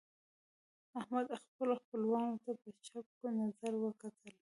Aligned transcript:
احمد 0.99 1.27
خپلو 1.45 1.73
خپلوانو 1.83 2.35
ته 2.43 2.51
په 2.61 2.69
چپ 2.85 3.05
نظر 3.39 3.73
وکتل. 3.83 4.33